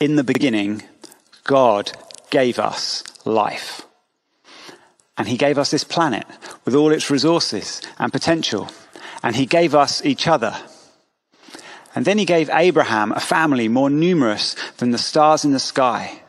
[0.00, 0.82] In the beginning,
[1.44, 1.92] God
[2.30, 3.82] gave us life.
[5.18, 6.24] And he gave us this planet
[6.64, 8.70] with all its resources and potential.
[9.22, 10.56] And he gave us each other.
[11.94, 16.22] And then he gave Abraham a family more numerous than the stars in the sky.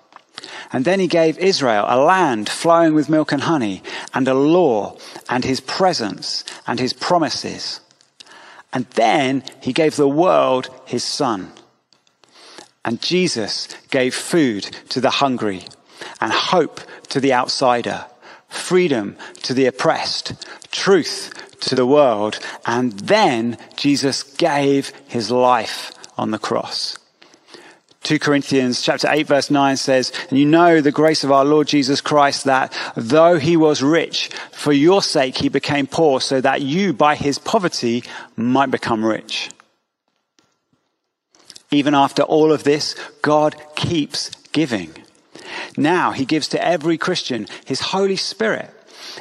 [0.74, 3.84] And then he gave Israel a land flowing with milk and honey
[4.14, 4.98] and a law
[5.30, 7.80] and his presence and his promises.
[8.74, 11.54] And then he gave the world his son.
[12.84, 15.64] And Jesus gave food to the hungry
[16.20, 18.06] and hope to the outsider
[18.52, 20.34] freedom to the oppressed,
[20.72, 26.98] truth to the world, and then Jesus gave his life on the cross.
[28.04, 31.68] 2 Corinthians chapter 8 verse 9 says, And you know the grace of our Lord
[31.68, 36.62] Jesus Christ that though he was rich, for your sake he became poor so that
[36.62, 38.04] you by his poverty
[38.36, 39.50] might become rich.
[41.72, 44.94] Even after all of this, God keeps giving.
[45.78, 48.70] Now he gives to every Christian his Holy Spirit,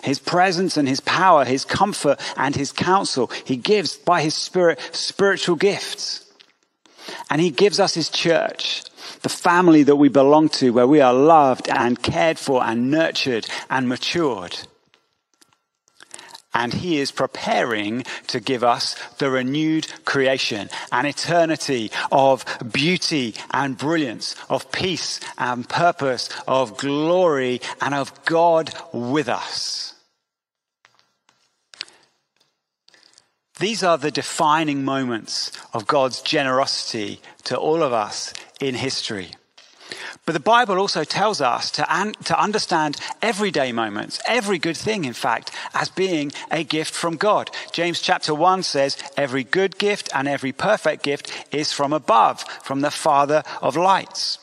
[0.02, 3.30] his presence and his power, his comfort and his counsel.
[3.44, 6.26] He gives by his Spirit spiritual gifts.
[7.28, 8.82] And he gives us his church,
[9.22, 13.46] the family that we belong to, where we are loved and cared for and nurtured
[13.68, 14.58] and matured.
[16.52, 23.78] And he is preparing to give us the renewed creation, an eternity of beauty and
[23.78, 29.94] brilliance, of peace and purpose, of glory and of God with us.
[33.60, 39.32] These are the defining moments of God's generosity to all of us in history.
[40.26, 45.04] But the Bible also tells us to, un- to understand everyday moments, every good thing,
[45.04, 47.50] in fact, as being a gift from God.
[47.72, 52.82] James chapter 1 says, Every good gift and every perfect gift is from above, from
[52.82, 54.38] the Father of lights.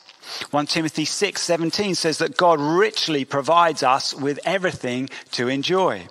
[0.50, 6.06] 1 Timothy 6 17 says that God richly provides us with everything to enjoy.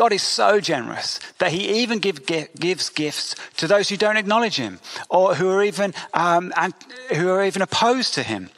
[0.00, 4.56] God is so generous that he even give, gives gifts to those who don't acknowledge
[4.56, 4.80] him
[5.10, 6.72] or who are even, um, and
[7.14, 8.48] who are even opposed to him.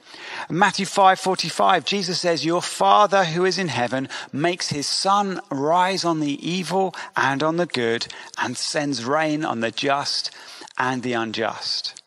[0.48, 6.20] Matthew 5:45 Jesus says your father who is in heaven makes his sun rise on
[6.20, 8.06] the evil and on the good
[8.38, 10.30] and sends rain on the just
[10.78, 12.00] and the unjust.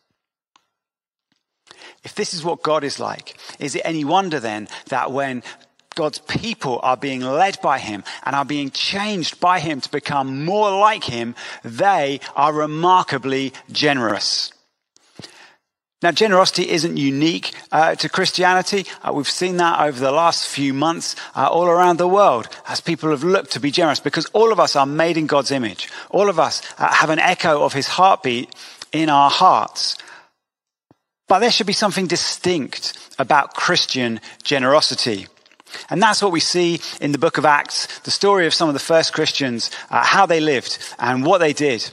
[2.06, 5.44] If this is what God is like, is it any wonder then that when
[5.95, 10.45] God's people are being led by him and are being changed by him to become
[10.45, 14.51] more like him, they are remarkably generous.
[16.01, 18.85] Now, generosity isn't unique uh, to Christianity.
[19.01, 22.79] Uh, we've seen that over the last few months uh, all around the world as
[22.79, 25.89] people have looked to be generous because all of us are made in God's image.
[26.11, 28.53] All of us uh, have an echo of his heartbeat
[28.91, 29.97] in our hearts.
[31.28, 35.28] But there should be something distinct about Christian generosity.
[35.90, 38.74] And that's what we see in the book of Acts, the story of some of
[38.74, 41.90] the first Christians, uh, how they lived and what they did.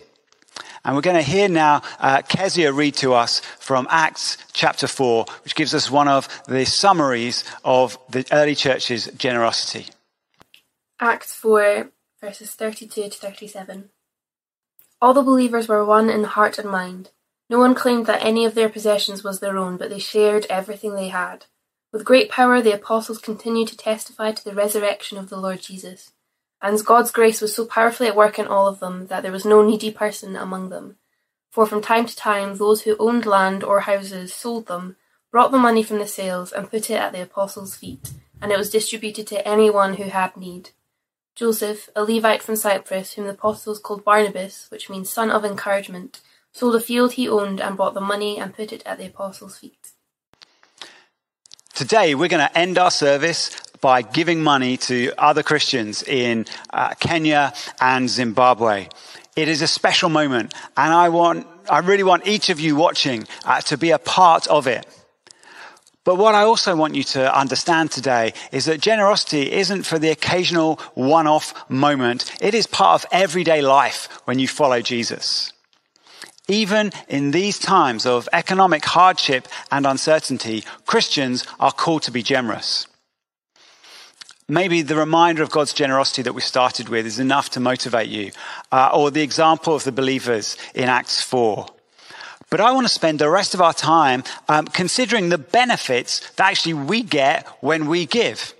[0.84, 5.26] And we're going to hear now uh, Kezia read to us from Acts chapter 4,
[5.44, 9.86] which gives us one of the summaries of the early church's generosity.
[10.98, 11.90] Acts 4,
[12.20, 13.90] verses 32 to 37.
[15.00, 17.10] All the believers were one in heart and mind.
[17.48, 20.94] No one claimed that any of their possessions was their own, but they shared everything
[20.94, 21.46] they had.
[21.92, 26.12] With great power the apostles continued to testify to the resurrection of the Lord Jesus.
[26.62, 29.44] And God's grace was so powerfully at work in all of them that there was
[29.44, 30.96] no needy person among them.
[31.50, 34.96] For from time to time those who owned land or houses sold them,
[35.30, 38.58] brought the money from the sales, and put it at the apostles' feet, and it
[38.58, 40.70] was distributed to any one who had need.
[41.34, 46.20] Joseph, a Levite from Cyprus, whom the apostles called Barnabas, which means son of encouragement,
[46.52, 49.58] sold a field he owned and bought the money and put it at the apostles'
[49.58, 49.81] feet.
[51.82, 53.50] Today, we're going to end our service
[53.80, 58.86] by giving money to other Christians in uh, Kenya and Zimbabwe.
[59.34, 63.26] It is a special moment, and I want, I really want each of you watching
[63.44, 64.86] uh, to be a part of it.
[66.04, 70.10] But what I also want you to understand today is that generosity isn't for the
[70.10, 72.32] occasional one-off moment.
[72.40, 75.52] It is part of everyday life when you follow Jesus.
[76.48, 82.86] Even in these times of economic hardship and uncertainty, Christians are called to be generous.
[84.48, 88.32] Maybe the reminder of God's generosity that we started with is enough to motivate you,
[88.72, 91.66] uh, or the example of the believers in Acts 4.
[92.50, 96.50] But I want to spend the rest of our time um, considering the benefits that
[96.50, 98.52] actually we get when we give.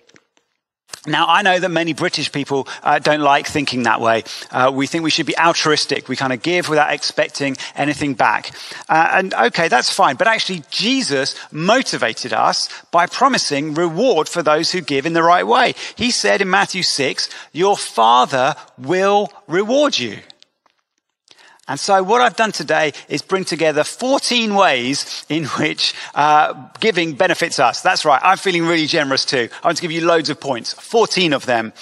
[1.07, 4.23] Now, I know that many British people uh, don't like thinking that way.
[4.53, 6.09] Uh, we think we should be altruistic.
[6.09, 8.53] We kind of give without expecting anything back.
[8.89, 10.15] Uh, and okay, that's fine.
[10.15, 15.47] But actually, Jesus motivated us by promising reward for those who give in the right
[15.47, 15.75] way.
[15.97, 20.21] He said in Matthew 6, your father will reward you.
[21.69, 27.15] And so what I've done today is bring together 14 ways in which uh, giving
[27.15, 27.83] benefits us.
[27.83, 28.21] That's right.
[28.21, 29.49] I'm feeling really generous too.
[29.63, 31.73] I want to give you loads of points, 14 of them.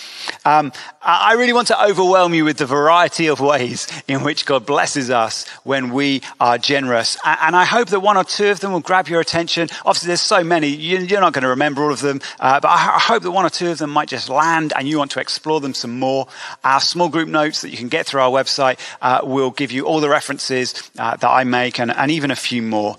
[0.44, 0.72] Um,
[1.02, 5.08] I really want to overwhelm you with the variety of ways in which God blesses
[5.08, 7.16] us when we are generous.
[7.24, 9.70] And I hope that one or two of them will grab your attention.
[9.86, 12.98] Obviously, there's so many, you're not going to remember all of them, uh, but I
[12.98, 15.58] hope that one or two of them might just land and you want to explore
[15.62, 16.28] them some more.
[16.64, 19.86] Our small group notes that you can get through our website uh, will give you
[19.86, 22.98] all the references uh, that I make and, and even a few more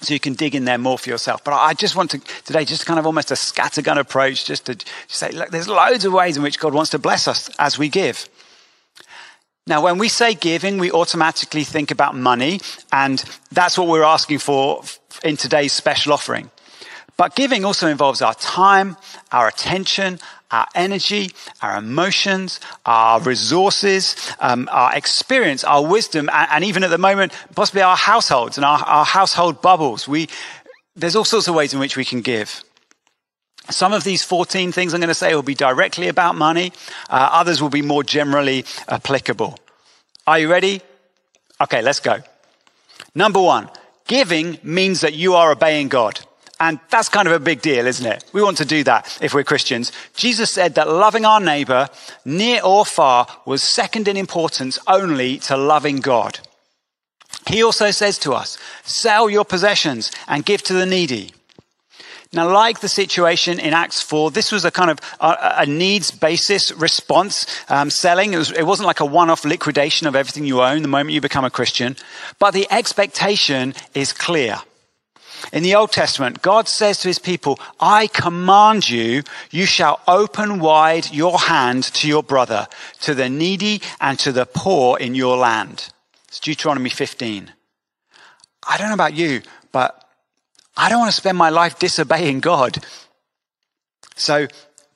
[0.00, 1.42] so you can dig in there more for yourself.
[1.44, 4.76] But I just want to today, just kind of almost a scattergun approach, just to
[5.08, 7.88] say, look, there's loads of ways in which God wants to bless us as we
[7.88, 8.28] give.
[9.66, 12.60] Now, when we say giving, we automatically think about money,
[12.90, 13.22] and
[13.52, 14.82] that's what we're asking for
[15.22, 16.50] in today's special offering.
[17.18, 18.96] But giving also involves our time,
[19.32, 20.20] our attention,
[20.52, 26.90] our energy, our emotions, our resources, um, our experience, our wisdom, and, and, even at
[26.90, 30.06] the moment, possibly our households and our, our household bubbles.
[30.06, 30.28] We,
[30.94, 32.62] there's all sorts of ways in which we can give.
[33.68, 36.72] Some of these 14 things I'm going to say will be directly about money.
[37.10, 39.58] Uh, others will be more generally applicable.
[40.24, 40.82] Are you ready?
[41.60, 42.20] Okay, let's go.
[43.12, 43.68] Number one,
[44.06, 46.20] giving means that you are obeying God.
[46.60, 48.24] And that's kind of a big deal, isn't it?
[48.32, 49.92] We want to do that if we're Christians.
[50.14, 51.88] Jesus said that loving our neighbor,
[52.24, 56.40] near or far, was second in importance only to loving God.
[57.46, 61.32] He also says to us, sell your possessions and give to the needy.
[62.32, 66.10] Now, like the situation in Acts 4, this was a kind of a, a needs
[66.10, 68.34] basis response um, selling.
[68.34, 71.14] It, was, it wasn't like a one off liquidation of everything you own the moment
[71.14, 71.96] you become a Christian,
[72.38, 74.58] but the expectation is clear.
[75.52, 80.60] In the Old Testament, God says to his people, I command you, you shall open
[80.60, 82.68] wide your hand to your brother,
[83.00, 85.92] to the needy and to the poor in your land.
[86.28, 87.52] It's Deuteronomy 15.
[88.66, 89.42] I don't know about you,
[89.72, 90.04] but
[90.76, 92.78] I don't want to spend my life disobeying God.
[94.16, 94.48] So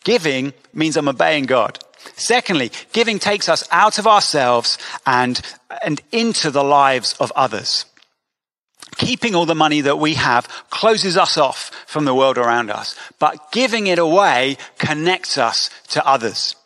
[0.05, 1.79] giving means I'm obeying God.
[2.17, 5.41] Secondly, giving takes us out of ourselves and,
[5.85, 7.87] and into the lives of others
[8.97, 12.97] keeping all the money that we have closes us off from the world around us,
[13.19, 16.57] but giving it away connects us to others.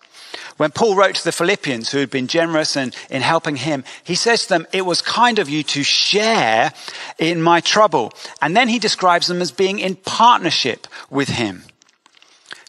[0.56, 4.14] When Paul wrote to the Philippians who had been generous in, in helping him, he
[4.14, 6.73] says to them, it was kind of you to share
[7.19, 8.12] in my trouble.
[8.40, 11.64] And then he describes them as being in partnership with him.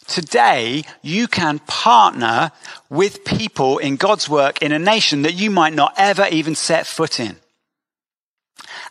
[0.06, 2.52] Today, you can partner
[2.90, 6.88] with people in God's work in a nation that you might not ever even set
[6.88, 7.38] foot in.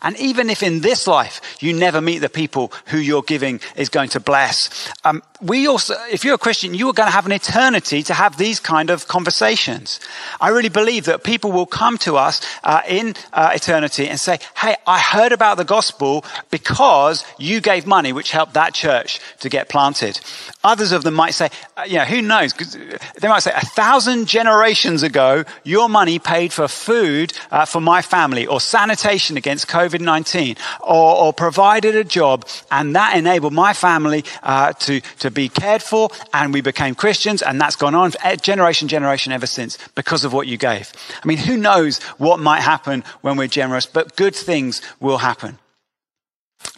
[0.01, 3.89] And even if in this life you never meet the people who your giving is
[3.89, 7.25] going to bless, um, we also, if you're a Christian, you are going to have
[7.25, 9.99] an eternity to have these kind of conversations.
[10.41, 14.39] I really believe that people will come to us uh, in uh, eternity and say,
[14.55, 19.49] "Hey, I heard about the gospel because you gave money, which helped that church to
[19.49, 20.19] get planted."
[20.63, 24.27] Others of them might say, uh, "You know, who knows?" They might say, "A thousand
[24.27, 29.86] generations ago, your money paid for food uh, for my family, or sanitation against COVID
[29.93, 35.31] nineteen, or, or, provided a job, and that enabled my family uh, to to." to
[35.31, 39.77] be cared for, and we became Christians, and that's gone on generation, generation ever since
[39.93, 40.91] because of what you gave.
[41.21, 45.59] I mean, who knows what might happen when we're generous, but good things will happen.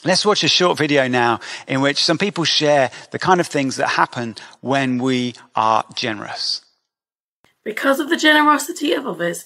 [0.03, 3.75] Let's watch a short video now in which some people share the kind of things
[3.75, 6.61] that happen when we are generous.
[7.63, 9.45] Because of the generosity of others,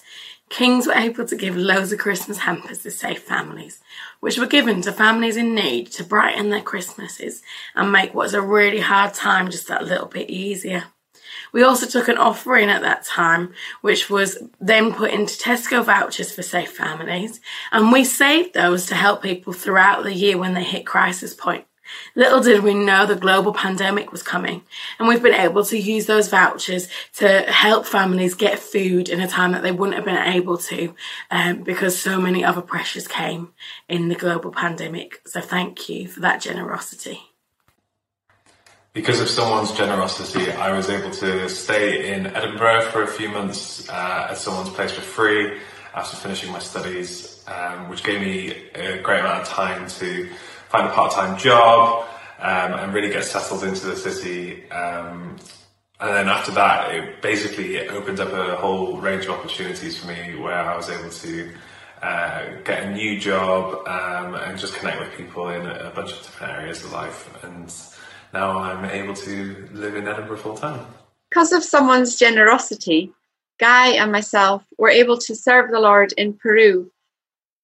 [0.50, 3.80] Kings were able to give loads of Christmas hampers to save families,
[4.20, 7.42] which were given to families in need to brighten their Christmases
[7.74, 10.84] and make what was a really hard time just that little bit easier.
[11.52, 16.32] We also took an offering at that time, which was then put into Tesco vouchers
[16.32, 17.40] for safe families,
[17.72, 21.64] and we saved those to help people throughout the year when they hit crisis point.
[22.14, 24.62] Little did we know the global pandemic was coming,
[24.98, 29.28] and we've been able to use those vouchers to help families get food in a
[29.28, 30.94] time that they wouldn't have been able to
[31.30, 33.52] um, because so many other pressures came
[33.88, 35.20] in the global pandemic.
[35.26, 37.20] So, thank you for that generosity.
[38.94, 43.88] Because of someone's generosity, I was able to stay in Edinburgh for a few months
[43.88, 45.58] uh, at someone's place for free
[45.94, 50.28] after finishing my studies, um, which gave me a great amount of time to
[50.74, 52.06] find a part-time job
[52.40, 55.36] um, and really get settled into the city um,
[56.00, 60.08] and then after that, it basically it opened up a whole range of opportunities for
[60.08, 61.52] me where I was able to
[62.02, 66.12] uh, get a new job um, and just connect with people in a, a bunch
[66.12, 67.30] of different areas of life.
[67.44, 67.72] And
[68.32, 70.84] now I'm able to live in Edinburgh full time.
[71.30, 73.12] Because of someone's generosity,
[73.58, 76.90] Guy and myself were able to serve the Lord in Peru.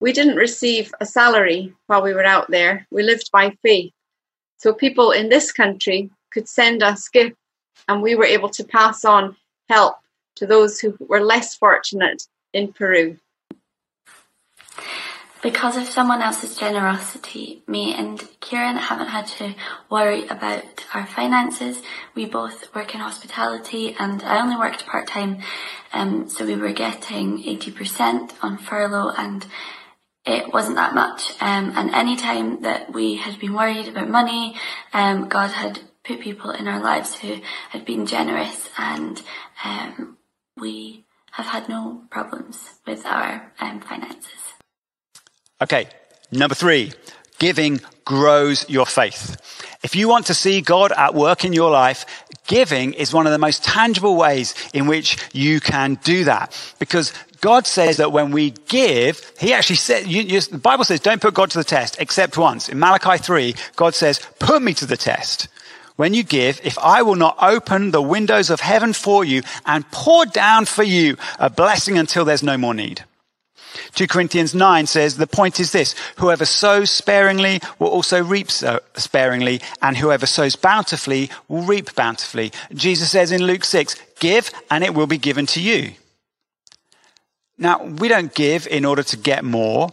[0.01, 2.87] We didn't receive a salary while we were out there.
[2.89, 3.93] We lived by faith.
[4.57, 7.37] So people in this country could send us gifts
[7.87, 9.35] and we were able to pass on
[9.69, 9.97] help
[10.37, 13.17] to those who were less fortunate in Peru.
[15.43, 19.55] Because of someone else's generosity, me and Kieran haven't had to
[19.89, 21.81] worry about our finances.
[22.15, 25.39] We both work in hospitality and I only worked part time,
[25.93, 29.45] um, so we were getting 80% on furlough and
[30.25, 31.31] it wasn't that much.
[31.41, 34.55] Um, and any time that we had been worried about money,
[34.93, 37.37] um, God had put people in our lives who
[37.69, 39.21] had been generous and
[39.63, 40.17] um,
[40.57, 44.27] we have had no problems with our um, finances.
[45.61, 45.87] Okay,
[46.31, 46.91] number three,
[47.39, 49.37] giving grows your faith.
[49.83, 52.05] If you want to see God at work in your life,
[52.47, 56.53] giving is one of the most tangible ways in which you can do that.
[56.79, 60.99] Because God says that when we give, He actually said, you, you, the Bible says,
[60.99, 62.69] don't put God to the test except once.
[62.69, 65.47] In Malachi 3, God says, put me to the test.
[65.95, 69.89] When you give, if I will not open the windows of heaven for you and
[69.91, 73.03] pour down for you a blessing until there's no more need.
[73.95, 79.61] 2 Corinthians 9 says the point is this whoever sows sparingly will also reap sparingly,
[79.81, 82.51] and whoever sows bountifully will reap bountifully.
[82.73, 85.93] Jesus says in Luke 6, give and it will be given to you.
[87.61, 89.91] Now, we don't give in order to get more.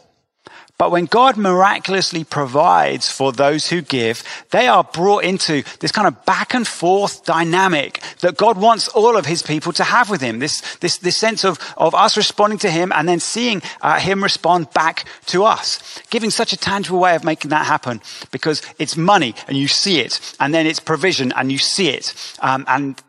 [0.79, 4.23] But when God miraculously provides for those who give,
[4.53, 9.17] they are brought into this kind of back and forth dynamic that God wants all
[9.17, 10.39] of his people to have with him.
[10.39, 14.23] This, this, this sense of, of us responding to him and then seeing uh, him
[14.23, 16.01] respond back to us.
[16.11, 19.99] Giving such a tangible way of making that happen because it's money and you see
[19.99, 22.15] it and then it's provision and you see it.
[22.39, 23.03] Um, and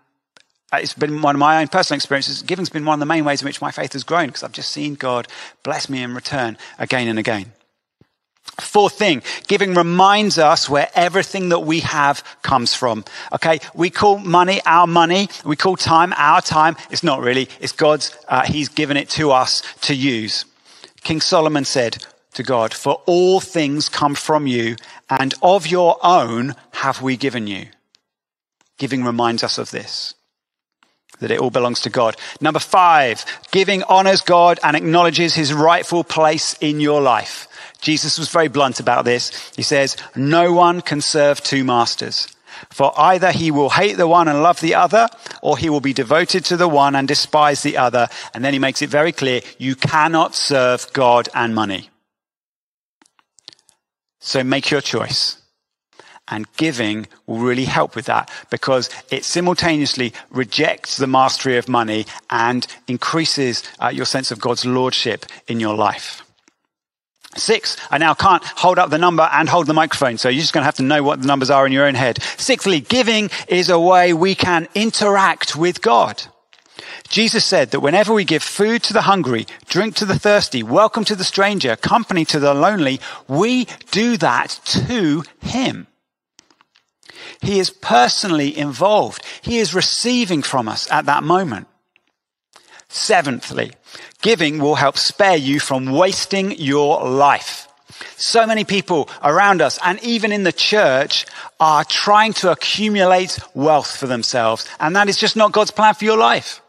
[0.74, 2.42] it's been one of my own personal experiences.
[2.42, 4.52] Giving's been one of the main ways in which my faith has grown because I've
[4.52, 5.28] just seen God
[5.64, 7.54] bless me in return again and again.
[8.60, 13.06] Fourth thing, giving reminds us where everything that we have comes from.
[13.34, 15.30] Okay, we call money our money.
[15.46, 16.76] We call time our time.
[16.92, 17.48] It's not really.
[17.62, 18.18] It's God's.
[18.28, 20.46] Uh, he's given it to us to use.
[21.04, 24.76] King Solomon said to God, "For all things come from you,
[25.10, 27.68] and of your own have we given you."
[28.78, 30.16] Giving reminds us of this.
[31.20, 32.16] That it all belongs to God.
[32.40, 37.48] Number five, giving honors God and acknowledges his rightful place in your life.
[37.82, 39.52] Jesus was very blunt about this.
[39.56, 42.28] He says, no one can serve two masters.
[42.70, 45.08] For either he will hate the one and love the other,
[45.42, 48.10] or he will be devoted to the one and despise the other.
[48.34, 51.90] And then he makes it very clear, you cannot serve God and money.
[54.20, 55.38] So make your choice.
[56.29, 62.05] And giving will really help with that because it simultaneously rejects the mastery of money
[62.29, 66.24] and increases uh, your sense of God's lordship in your life.
[67.36, 70.53] Six, I now can't hold up the number and hold the microphone, so you're just
[70.53, 72.21] going to have to know what the numbers are in your own head.
[72.38, 76.24] Sixthly, giving is a way we can interact with God.
[77.07, 81.05] Jesus said that whenever we give food to the hungry, drink to the thirsty, welcome
[81.05, 85.88] to the stranger, company to the lonely, we do that to Him.
[87.41, 89.24] He is personally involved.
[89.41, 91.67] He is receiving from us at that moment.
[92.89, 93.72] Seventhly,
[94.22, 97.67] giving will help spare you from wasting your life.
[98.17, 101.25] So many people around us and even in the church
[101.60, 104.67] are trying to accumulate wealth for themselves.
[104.79, 106.62] And that is just not God's plan for your life.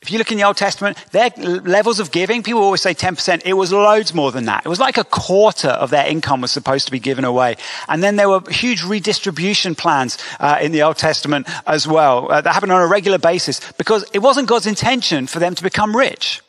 [0.00, 3.42] If you look in the Old Testament, their levels of giving, people always say 10%.
[3.44, 4.64] It was loads more than that.
[4.64, 7.56] It was like a quarter of their income was supposed to be given away.
[7.88, 12.40] And then there were huge redistribution plans uh, in the Old Testament as well uh,
[12.40, 15.96] that happened on a regular basis because it wasn't God's intention for them to become
[15.96, 16.42] rich.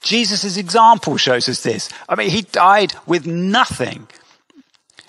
[0.00, 1.88] Jesus' example shows us this.
[2.08, 4.08] I mean, he died with nothing.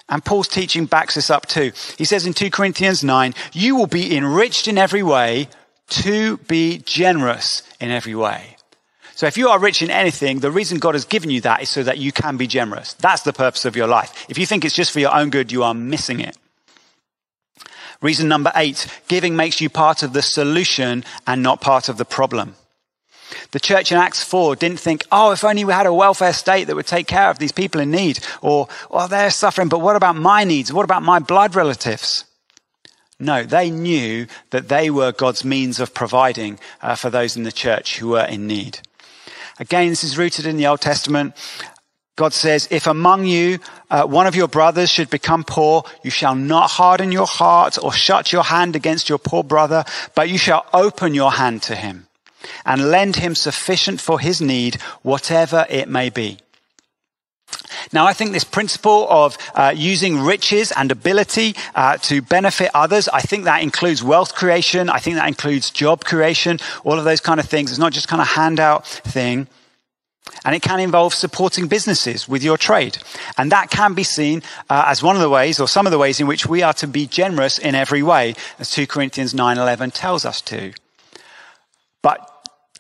[0.09, 1.71] And Paul's teaching backs this up too.
[1.97, 5.47] He says in 2 Corinthians 9, you will be enriched in every way
[5.89, 8.57] to be generous in every way.
[9.15, 11.69] So if you are rich in anything, the reason God has given you that is
[11.69, 12.93] so that you can be generous.
[12.93, 14.25] That's the purpose of your life.
[14.27, 16.35] If you think it's just for your own good, you are missing it.
[18.01, 22.05] Reason number eight, giving makes you part of the solution and not part of the
[22.05, 22.55] problem.
[23.51, 26.65] The church in Acts 4 didn't think, oh, if only we had a welfare state
[26.65, 29.95] that would take care of these people in need, or, oh, they're suffering, but what
[29.95, 30.73] about my needs?
[30.73, 32.25] What about my blood relatives?
[33.23, 37.53] No, they knew that they were God's means of providing uh, for those in the
[37.53, 38.79] church who were in need.
[39.59, 41.33] Again, this is rooted in the Old Testament.
[42.17, 46.35] God says, if among you uh, one of your brothers should become poor, you shall
[46.35, 50.65] not harden your heart or shut your hand against your poor brother, but you shall
[50.73, 52.07] open your hand to him
[52.65, 56.39] and lend him sufficient for his need, whatever it may be.
[57.91, 63.07] Now, I think this principle of uh, using riches and ability uh, to benefit others,
[63.09, 64.89] I think that includes wealth creation.
[64.89, 67.71] I think that includes job creation, all of those kind of things.
[67.71, 69.47] It's not just kind of handout thing.
[70.45, 72.97] And it can involve supporting businesses with your trade.
[73.37, 75.97] And that can be seen uh, as one of the ways, or some of the
[75.97, 79.91] ways in which we are to be generous in every way, as 2 Corinthians 9.11
[79.93, 80.73] tells us to.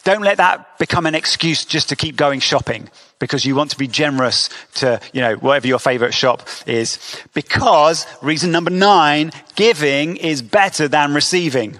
[0.03, 3.77] Don't let that become an excuse just to keep going shopping because you want to
[3.77, 6.99] be generous to, you know, whatever your favorite shop is.
[7.33, 11.79] Because reason number nine, giving is better than receiving.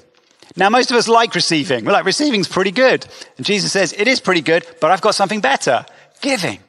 [0.56, 1.84] Now, most of us like receiving.
[1.84, 3.06] We're like, receiving's pretty good.
[3.38, 5.86] And Jesus says, it is pretty good, but I've got something better.
[6.22, 6.60] Giving.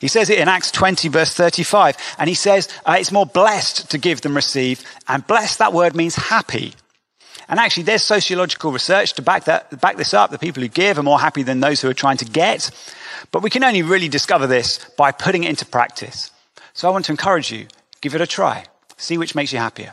[0.00, 1.96] He says it in Acts 20 verse 35.
[2.18, 4.82] And he says, uh, it's more blessed to give than receive.
[5.06, 6.74] And blessed, that word means happy.
[7.48, 10.30] And actually, there's sociological research to back, that, back this up.
[10.30, 12.70] The people who give are more happy than those who are trying to get.
[13.30, 16.30] But we can only really discover this by putting it into practice.
[16.74, 17.66] So I want to encourage you,
[18.00, 18.64] give it a try.
[18.98, 19.90] See which makes you happier.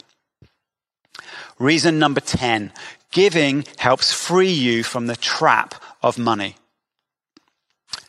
[1.58, 2.74] Reason number 10.
[3.12, 6.56] Giving helps free you from the trap of money.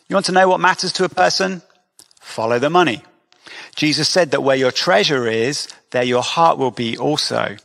[0.08, 1.62] You want to know what matters to a person?
[2.20, 3.02] Follow the money.
[3.76, 7.56] Jesus said that where your treasure is, there your heart will be also.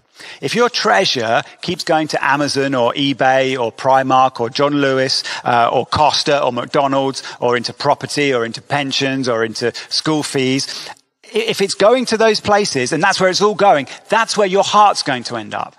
[0.41, 5.69] If your treasure keeps going to Amazon or eBay or Primark or John Lewis uh,
[5.71, 10.89] or Costa or McDonald's or into property or into pensions or into school fees,
[11.23, 14.63] if it's going to those places and that's where it's all going, that's where your
[14.63, 15.75] heart's going to end up.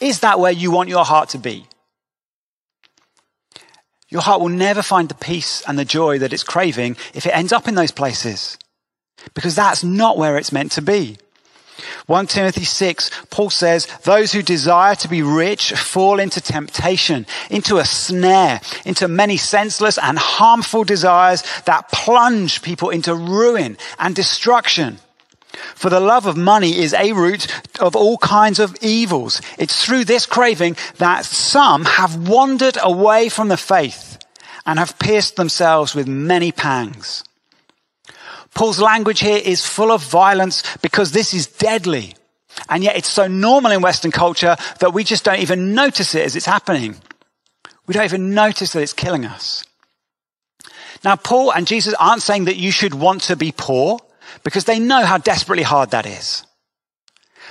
[0.00, 1.66] Is that where you want your heart to be?
[4.08, 7.34] Your heart will never find the peace and the joy that it's craving if it
[7.34, 8.58] ends up in those places.
[9.32, 11.16] Because that's not where it's meant to be.
[12.06, 17.78] 1 Timothy 6, Paul says, those who desire to be rich fall into temptation, into
[17.78, 24.98] a snare, into many senseless and harmful desires that plunge people into ruin and destruction.
[25.74, 27.46] For the love of money is a root
[27.80, 29.40] of all kinds of evils.
[29.58, 34.18] It's through this craving that some have wandered away from the faith
[34.64, 37.24] and have pierced themselves with many pangs.
[38.54, 42.14] Paul's language here is full of violence because this is deadly.
[42.68, 46.24] And yet it's so normal in Western culture that we just don't even notice it
[46.24, 46.96] as it's happening.
[47.86, 49.64] We don't even notice that it's killing us.
[51.04, 53.98] Now, Paul and Jesus aren't saying that you should want to be poor
[54.44, 56.44] because they know how desperately hard that is.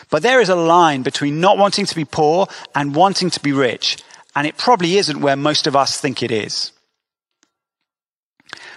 [0.10, 3.54] But there is a line between not wanting to be poor and wanting to be
[3.54, 3.98] rich.
[4.36, 6.72] And it probably isn't where most of us think it is.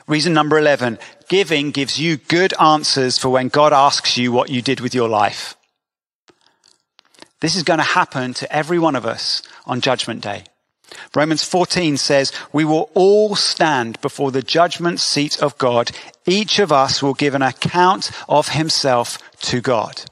[0.07, 4.61] Reason number 11, giving gives you good answers for when God asks you what you
[4.61, 5.57] did with your life.
[7.41, 10.45] This is going to happen to every one of us on judgment day.
[11.15, 15.91] Romans 14 says, we will all stand before the judgment seat of God.
[16.27, 20.03] Each of us will give an account of himself to God.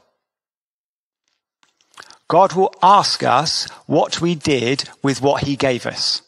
[2.27, 6.23] God will ask us what we did with what he gave us,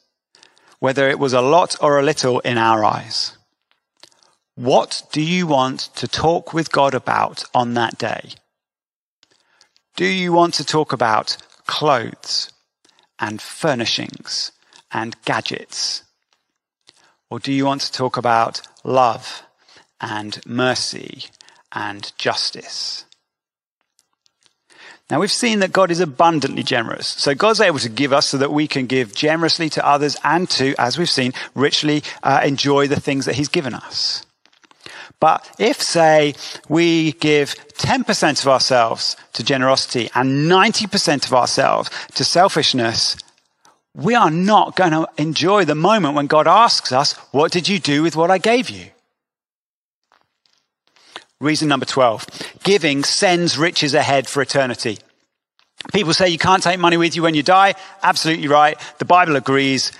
[0.79, 3.37] whether it was a lot or a little in our eyes.
[4.55, 8.29] What do you want to talk with God about on that day?
[9.97, 11.35] Do you want to talk about
[11.67, 12.53] clothes
[13.19, 14.53] and furnishings
[14.91, 16.03] and gadgets?
[17.29, 19.43] Or do you want to talk about love
[19.99, 21.25] and mercy
[21.73, 23.03] and justice?
[25.09, 27.07] Now we've seen that God is abundantly generous.
[27.07, 30.49] So God's able to give us so that we can give generously to others and
[30.51, 34.24] to, as we've seen, richly uh, enjoy the things that he's given us.
[35.19, 36.35] But if, say,
[36.67, 43.17] we give 10% of ourselves to generosity and 90% of ourselves to selfishness,
[43.95, 47.79] we are not going to enjoy the moment when God asks us, What did you
[47.79, 48.87] do with what I gave you?
[51.39, 52.25] Reason number 12
[52.63, 54.97] giving sends riches ahead for eternity.
[55.93, 57.75] People say you can't take money with you when you die.
[58.01, 58.79] Absolutely right.
[58.97, 59.91] The Bible agrees.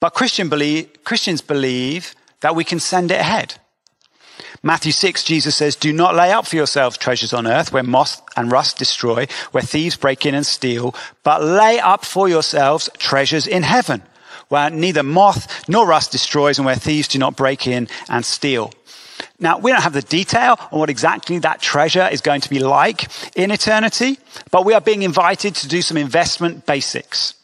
[0.00, 3.54] But Christian believe, Christians believe that we can send it ahead.
[4.66, 8.20] Matthew 6, Jesus says, Do not lay up for yourselves treasures on earth where moth
[8.36, 13.46] and rust destroy, where thieves break in and steal, but lay up for yourselves treasures
[13.46, 14.02] in heaven
[14.48, 18.72] where neither moth nor rust destroys and where thieves do not break in and steal.
[19.38, 22.58] Now, we don't have the detail on what exactly that treasure is going to be
[22.58, 24.18] like in eternity,
[24.50, 27.34] but we are being invited to do some investment basics.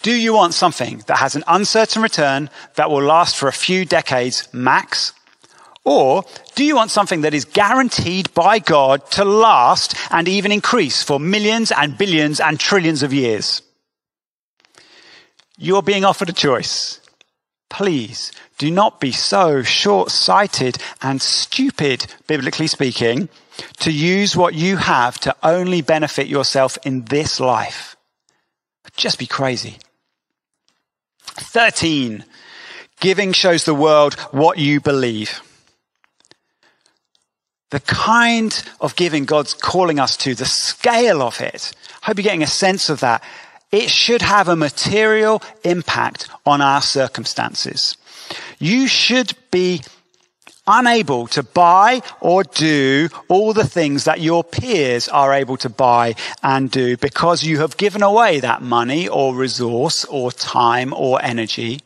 [0.00, 3.84] Do you want something that has an uncertain return that will last for a few
[3.84, 5.12] decades max?
[5.84, 11.02] Or do you want something that is guaranteed by God to last and even increase
[11.02, 13.60] for millions and billions and trillions of years?
[15.58, 17.00] You're being offered a choice.
[17.68, 23.28] Please do not be so short sighted and stupid, biblically speaking,
[23.80, 27.96] to use what you have to only benefit yourself in this life.
[28.96, 29.78] Just be crazy.
[31.26, 32.24] 13.
[33.00, 35.40] Giving shows the world what you believe.
[37.74, 42.22] The kind of giving God's calling us to, the scale of it, I hope you're
[42.22, 43.20] getting a sense of that.
[43.72, 47.96] It should have a material impact on our circumstances.
[48.60, 49.80] You should be
[50.68, 56.14] unable to buy or do all the things that your peers are able to buy
[56.44, 61.80] and do because you have given away that money or resource or time or energy.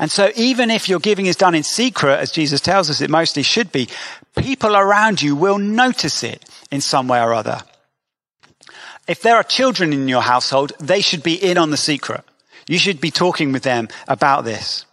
[0.00, 3.10] And so even if your giving is done in secret, as Jesus tells us it
[3.10, 3.90] mostly should be,
[4.34, 7.60] people around you will notice it in some way or other.
[9.06, 12.24] If there are children in your household, they should be in on the secret.
[12.66, 14.86] You should be talking with them about this.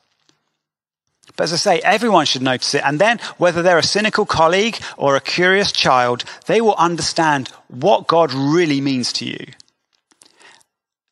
[1.37, 2.81] But as I say, everyone should notice it.
[2.83, 8.07] And then, whether they're a cynical colleague or a curious child, they will understand what
[8.07, 9.45] God really means to you.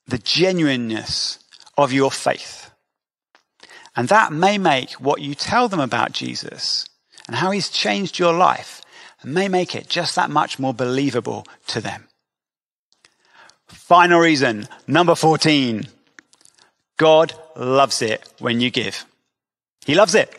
[0.07, 1.39] The genuineness
[1.77, 2.64] of your faith.
[3.95, 6.87] And that may make what you tell them about Jesus
[7.27, 8.81] and how he's changed your life
[9.23, 12.07] may make it just that much more believable to them.
[13.67, 15.87] Final reason, number 14.
[16.97, 19.05] God loves it when you give.
[19.85, 20.33] He loves it.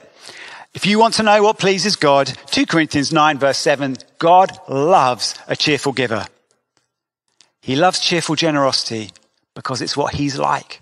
[0.74, 5.34] If you want to know what pleases God, 2 Corinthians 9 verse 7, God loves
[5.48, 6.26] a cheerful giver.
[7.60, 9.10] He loves cheerful generosity
[9.54, 10.80] because it's what he's like.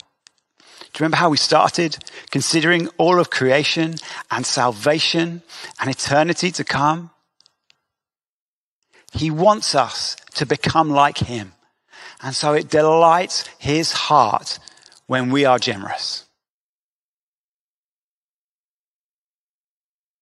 [0.94, 1.98] Do you remember how we started?
[2.30, 3.96] Considering all of creation
[4.30, 5.42] and salvation
[5.80, 7.10] and eternity to come.
[9.12, 11.52] He wants us to become like him.
[12.22, 14.60] And so it delights his heart
[15.08, 16.23] when we are generous.